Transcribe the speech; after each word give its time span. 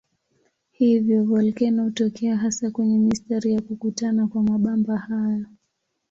Hivyo 0.71 1.23
volkeno 1.23 1.83
hutokea 1.83 2.37
hasa 2.37 2.71
kwenye 2.71 2.97
mistari 2.97 3.53
ya 3.53 3.61
kukutana 3.61 4.27
kwa 4.27 4.43
mabamba 4.43 4.97
hayo. 4.97 5.45